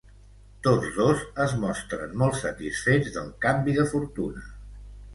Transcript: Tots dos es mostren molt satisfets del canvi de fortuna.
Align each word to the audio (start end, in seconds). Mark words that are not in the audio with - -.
Tots 0.67 0.89
dos 0.95 1.21
es 1.45 1.53
mostren 1.65 2.17
molt 2.23 2.41
satisfets 2.41 3.15
del 3.21 3.31
canvi 3.49 3.81
de 3.81 3.89
fortuna. 3.97 4.47